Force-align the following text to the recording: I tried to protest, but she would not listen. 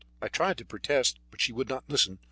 I 0.19 0.29
tried 0.29 0.57
to 0.57 0.65
protest, 0.65 1.19
but 1.29 1.41
she 1.41 1.51
would 1.53 1.69
not 1.69 1.83
listen. 1.87 2.17